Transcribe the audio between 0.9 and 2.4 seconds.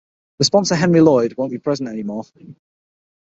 Lloyd won’t be present anymore.